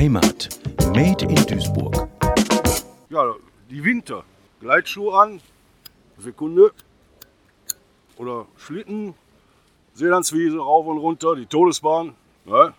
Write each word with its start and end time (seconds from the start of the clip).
Heimat. 0.00 0.48
Made 0.94 1.26
in 1.26 1.46
Duisburg. 1.46 2.08
Ja, 3.10 3.34
die 3.68 3.84
Winter. 3.84 4.24
Gleitschuhe 4.58 5.12
an. 5.12 5.42
Sekunde. 6.16 6.72
Oder 8.16 8.46
Schlitten. 8.56 9.12
Seelandswiese 9.92 10.56
rauf 10.56 10.86
und 10.86 10.96
runter. 10.96 11.36
Die 11.36 11.44
Todesbahn. 11.44 12.14
Ja. 12.46 12.72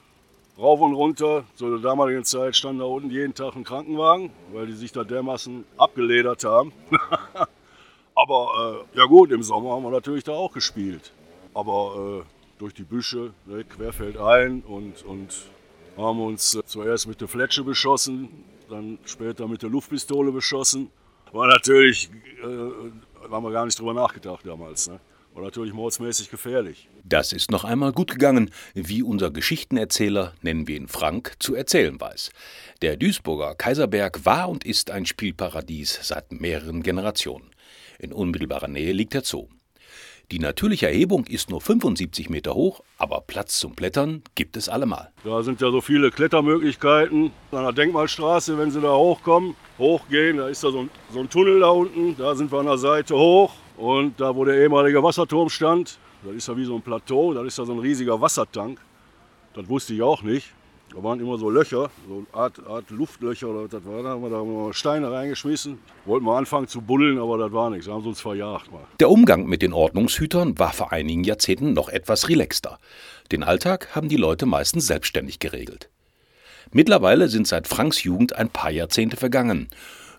Rauf 0.57 0.81
und 0.81 0.96
runter. 0.96 1.44
Zu 1.54 1.70
der 1.70 1.78
damaligen 1.78 2.23
Zeit 2.23 2.55
stand 2.55 2.81
da 2.81 2.86
unten 2.86 3.11
jeden 3.11 3.35
Tag 3.35 3.55
ein 3.55 3.65
Krankenwagen, 3.65 4.31
weil 4.51 4.65
die 4.65 4.73
sich 4.73 4.91
da 4.91 5.03
dermaßen 5.03 5.63
abgeledert 5.77 6.43
haben. 6.43 6.73
Aber 8.15 8.88
äh, 8.95 8.97
ja 8.97 9.05
gut, 9.05 9.31
im 9.31 9.43
Sommer 9.43 9.73
haben 9.73 9.83
wir 9.83 9.91
natürlich 9.91 10.23
da 10.23 10.31
auch 10.31 10.53
gespielt. 10.53 11.13
Aber 11.53 12.23
äh, 12.23 12.57
durch 12.57 12.73
die 12.73 12.83
Büsche, 12.83 13.31
ne, 13.45 13.63
querfeldein 13.63 14.63
und, 14.67 15.05
und 15.05 15.51
haben 15.98 16.21
uns 16.21 16.55
äh, 16.55 16.64
zuerst 16.66 17.08
mit 17.08 17.21
der 17.21 17.28
Fletsche 17.28 17.64
beschossen, 17.64 18.30
dann 18.70 18.99
später 19.05 19.48
mit 19.48 19.62
der 19.62 19.70
Luftpistole 19.70 20.32
beschossen. 20.32 20.90
War 21.32 21.48
natürlich, 21.48 22.09
äh, 22.44 23.30
haben 23.30 23.44
wir 23.44 23.52
gar 23.52 23.66
nicht 23.66 23.80
drüber 23.80 23.94
nachgedacht 23.94 24.46
damals. 24.46 24.90
Ne? 24.90 24.99
War 25.34 25.44
natürlich 25.44 25.73
mordsmäßig 25.73 26.30
gefährlich. 26.30 26.90
Das 27.04 27.32
ist 27.32 27.52
noch 27.52 27.63
einmal 27.63 27.94
gut 27.94 28.12
gegangen, 28.12 28.52
wie 28.73 29.02
unser 29.02 29.32
Geschichtenerzähler, 29.32 30.34
nennen 30.41 30.68
wir 30.68 30.76
ihn 30.76 30.90
Frank, 30.90 31.35
zu 31.40 31.55
erzählen 31.55 31.99
weiß. 31.99 32.32
Der 32.82 32.98
Duisburger 32.98 33.55
Kaiserberg 33.55 34.26
war 34.26 34.49
und 34.49 34.66
ist 34.66 34.91
ein 34.91 35.05
Spielparadies 35.05 35.99
seit 36.02 36.34
mehreren 36.34 36.84
Generationen. 36.84 37.52
In 37.98 38.12
unmittelbarer 38.12 38.68
Nähe 38.68 38.91
liegt 38.91 39.13
der 39.13 39.23
Zoo. 39.23 39.48
Die 40.31 40.40
natürliche 40.40 40.88
Erhebung 40.88 41.26
ist 41.26 41.49
nur 41.49 41.59
75 41.59 42.30
Meter 42.30 42.53
hoch, 42.53 42.80
aber 42.98 43.20
Platz 43.20 43.59
zum 43.59 43.76
Klettern 43.76 44.23
gibt 44.34 44.55
es 44.55 44.70
allemal. 44.70 45.12
Da 45.26 45.44
sind 45.44 45.59
ja 45.59 45.70
so 45.71 45.81
viele 45.81 46.09
Klettermöglichkeiten. 46.09 47.31
An 47.52 47.63
der 47.63 47.73
Denkmalstraße, 47.73 48.57
wenn 48.57 48.71
Sie 48.71 48.80
da 48.80 48.95
hochkommen, 48.95 49.55
hochgehen, 49.77 50.37
da 50.37 50.48
ist 50.48 50.63
da 50.63 50.71
so 50.71 50.79
ein, 50.79 50.90
so 51.12 51.20
ein 51.20 51.29
Tunnel 51.29 51.59
da 51.59 51.68
unten. 51.68 52.15
Da 52.15 52.34
sind 52.34 52.49
wir 52.49 52.59
an 52.59 52.68
der 52.68 52.77
Seite 52.77 53.13
hoch. 53.13 53.54
Und 53.76 54.21
da, 54.21 54.34
wo 54.34 54.46
der 54.46 54.55
ehemalige 54.55 55.04
Wasserturm 55.04 55.49
stand, 55.49 55.99
das 56.24 56.34
ist 56.34 56.48
ja 56.48 56.55
wie 56.55 56.63
so 56.63 56.76
ein 56.76 56.82
Plateau, 56.82 57.34
da 57.34 57.43
ist 57.43 57.57
ja 57.57 57.65
so 57.65 57.74
ein 57.74 57.79
riesiger 57.79 58.21
Wassertank. 58.21 58.79
Das 59.54 59.68
wusste 59.68 59.93
ich 59.93 60.02
auch 60.02 60.24
nicht. 60.24 60.54
Da 60.93 61.01
waren 61.01 61.20
immer 61.21 61.37
so 61.37 61.49
Löcher, 61.49 61.89
so 62.07 62.15
eine 62.15 62.25
Art, 62.34 62.59
Art 62.67 62.89
Luftlöcher 62.89 63.47
oder 63.47 63.63
was 63.63 63.70
das 63.70 63.85
war. 63.85 64.03
Da 64.03 64.09
haben 64.09 64.23
wir 64.23 64.29
da 64.29 64.44
mal 64.44 64.73
Steine 64.73 65.09
reingeschmissen. 65.09 65.79
Wollten 66.06 66.25
wir 66.25 66.35
anfangen 66.35 66.67
zu 66.67 66.81
buddeln, 66.81 67.17
aber 67.17 67.38
das 67.38 67.53
war 67.53 67.69
nichts. 67.69 67.85
Da 67.85 67.94
haben 67.94 68.03
sie 68.03 68.09
uns 68.09 68.19
verjagt. 68.19 68.72
Mal. 68.72 68.81
Der 69.00 69.09
Umgang 69.09 69.45
mit 69.45 69.62
den 69.62 69.72
Ordnungshütern 69.72 70.59
war 70.59 70.73
vor 70.73 70.91
einigen 70.91 71.23
Jahrzehnten 71.23 71.73
noch 71.73 71.88
etwas 71.88 72.28
relaxter. 72.28 72.78
Den 73.31 73.44
Alltag 73.44 73.95
haben 73.95 74.09
die 74.09 74.17
Leute 74.17 74.45
meistens 74.45 74.88
selbstständig 74.88 75.39
geregelt. 75.39 75.89
Mittlerweile 76.72 77.29
sind 77.29 77.47
seit 77.47 77.67
Franks 77.67 78.03
Jugend 78.03 78.35
ein 78.35 78.50
paar 78.50 78.72
Jahrzehnte 78.72 79.16
vergangen. 79.16 79.69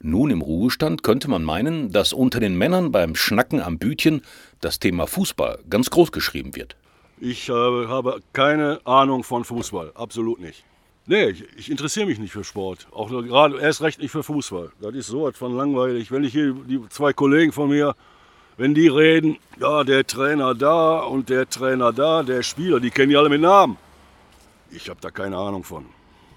Nun 0.00 0.30
im 0.30 0.40
Ruhestand 0.40 1.02
könnte 1.02 1.28
man 1.28 1.44
meinen, 1.44 1.92
dass 1.92 2.12
unter 2.12 2.40
den 2.40 2.56
Männern 2.56 2.92
beim 2.92 3.14
Schnacken 3.14 3.60
am 3.60 3.78
Bütchen 3.78 4.22
das 4.60 4.80
Thema 4.80 5.06
Fußball 5.06 5.60
ganz 5.68 5.90
groß 5.90 6.12
geschrieben 6.12 6.56
wird. 6.56 6.76
Ich 7.24 7.48
äh, 7.48 7.52
habe 7.52 8.20
keine 8.32 8.80
Ahnung 8.84 9.22
von 9.22 9.44
Fußball, 9.44 9.92
absolut 9.94 10.40
nicht. 10.40 10.64
Nee, 11.06 11.26
ich, 11.30 11.44
ich 11.56 11.70
interessiere 11.70 12.06
mich 12.06 12.18
nicht 12.18 12.32
für 12.32 12.42
Sport. 12.42 12.88
Auch 12.90 13.10
gerade 13.10 13.60
erst 13.60 13.80
recht 13.80 14.00
nicht 14.00 14.10
für 14.10 14.24
Fußball. 14.24 14.72
Das 14.80 14.92
ist 14.94 15.06
so 15.06 15.22
was 15.22 15.36
von 15.38 15.56
langweilig. 15.56 16.10
Wenn 16.10 16.24
ich 16.24 16.32
hier 16.32 16.52
die 16.52 16.80
zwei 16.88 17.12
Kollegen 17.12 17.52
von 17.52 17.68
mir, 17.68 17.94
wenn 18.56 18.74
die 18.74 18.88
reden, 18.88 19.38
ja, 19.60 19.84
der 19.84 20.04
Trainer 20.04 20.52
da 20.56 20.98
und 20.98 21.28
der 21.28 21.48
Trainer 21.48 21.92
da, 21.92 22.24
der 22.24 22.42
Spieler, 22.42 22.80
die 22.80 22.90
kennen 22.90 23.10
die 23.10 23.16
alle 23.16 23.28
mit 23.28 23.40
Namen. 23.40 23.76
Ich 24.72 24.88
habe 24.88 25.00
da 25.00 25.10
keine 25.12 25.36
Ahnung 25.36 25.62
von. 25.62 25.86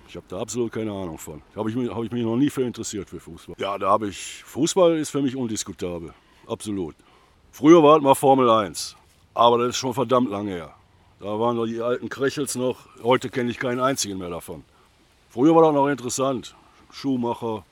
Ich 0.08 0.16
habe 0.16 0.28
da 0.30 0.40
absolut 0.40 0.72
keine 0.72 0.92
Ahnung 0.92 1.18
von. 1.18 1.42
Habe 1.56 1.72
ich, 1.72 1.76
mich- 1.76 1.90
hab 1.90 2.04
ich 2.04 2.12
mich 2.12 2.24
noch 2.24 2.36
nie 2.36 2.52
für 2.52 2.62
interessiert 2.62 3.10
für 3.10 3.20
Fußball. 3.20 3.56
Ja, 3.58 3.76
da 3.80 3.90
habe 3.90 4.08
ich. 4.10 4.44
Fußball 4.46 4.98
ist 4.98 5.10
für 5.10 5.22
mich 5.24 5.36
undiskutabel. 5.36 6.14
Absolut. 6.48 6.94
Früher 7.52 7.82
war 7.82 7.98
es 7.98 8.04
mal 8.04 8.14
Formel 8.14 8.48
1. 8.52 8.96
Aber 9.36 9.60
das 9.60 9.70
ist 9.70 9.78
schon 9.78 9.94
verdammt 9.94 10.32
lange 10.32 10.52
her. 10.52 10.74
Da 11.20 11.40
waren 11.40 11.58
noch 11.58 11.66
die 11.66 11.82
alten 11.82 12.10
Krechels 12.10 12.56
noch. 12.56 12.78
Heute 13.04 13.30
kenne 13.30 13.52
ich 13.52 13.60
keinen 13.60 13.80
einzigen 13.80 14.18
mehr 14.18 14.30
davon. 14.30 14.64
Früher 15.30 15.54
war 15.54 15.64
das 15.64 15.74
noch 15.74 15.88
interessant. 15.88 16.56
Schumacher 16.92 17.64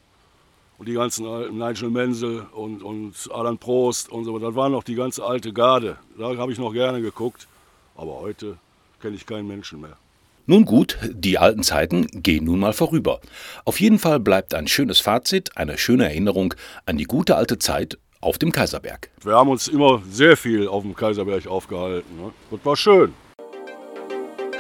und 0.78 0.90
die 0.90 0.94
ganzen 0.94 1.26
alten 1.26 1.58
Nigel 1.58 1.90
Menzel 1.90 2.46
und, 2.52 2.84
und 2.84 3.14
Alan 3.32 3.58
Prost 3.58 4.12
und 4.12 4.26
so. 4.26 4.38
Das 4.40 4.56
war 4.56 4.68
noch 4.70 4.84
die 4.84 4.96
ganze 4.96 5.24
alte 5.24 5.54
Garde. 5.54 5.98
Da 6.18 6.36
habe 6.36 6.52
ich 6.52 6.60
noch 6.60 6.74
gerne 6.74 7.02
geguckt. 7.02 7.48
Aber 7.96 8.20
heute 8.20 8.58
kenne 9.02 9.16
ich 9.16 9.26
keinen 9.26 9.48
Menschen 9.48 9.80
mehr. 9.80 9.98
Nun 10.46 10.66
gut, 10.66 10.98
die 11.10 11.38
alten 11.38 11.64
Zeiten 11.64 12.08
gehen 12.12 12.44
nun 12.44 12.60
mal 12.60 12.74
vorüber. 12.74 13.22
Auf 13.64 13.80
jeden 13.80 14.00
Fall 14.00 14.20
bleibt 14.20 14.54
ein 14.54 14.68
schönes 14.68 15.00
Fazit, 15.00 15.56
eine 15.56 15.78
schöne 15.78 16.04
Erinnerung 16.04 16.54
an 16.86 16.98
die 16.98 17.06
gute 17.06 17.38
alte 17.38 17.60
Zeit 17.60 17.98
auf 18.24 18.38
dem 18.38 18.52
Kaiserberg. 18.52 19.10
Wir 19.24 19.36
haben 19.36 19.50
uns 19.50 19.68
immer 19.68 20.02
sehr 20.10 20.38
viel 20.38 20.68
auf 20.68 20.84
dem 20.84 20.96
Kaiserberg 20.96 21.48
aufgehalten. 21.48 22.18
Ne? 22.18 22.32
Das 22.52 22.60
war 22.64 22.76
schön. 22.76 23.14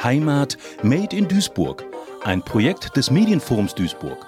Heimat 0.03 0.57
Made 0.81 1.15
in 1.15 1.27
Duisburg, 1.27 1.85
ein 2.23 2.43
Projekt 2.43 2.95
des 2.97 3.09
Medienforums 3.09 3.73
Duisburg. 3.73 4.25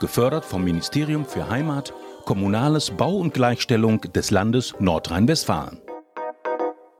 Gefördert 0.00 0.44
vom 0.44 0.62
Ministerium 0.62 1.24
für 1.24 1.48
Heimat, 1.48 1.94
Kommunales 2.26 2.90
Bau 2.90 3.16
und 3.16 3.32
Gleichstellung 3.32 4.00
des 4.00 4.30
Landes 4.30 4.74
Nordrhein-Westfalen. 4.78 5.83